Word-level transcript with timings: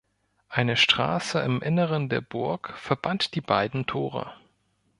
Eine 0.49 0.77
Straße 0.77 1.37
im 1.41 1.61
Inneren 1.61 2.09
der 2.09 2.21
Burg 2.21 2.75
verband 2.75 3.35
die 3.35 3.41
beiden 3.41 3.85
Tore. 3.85 4.33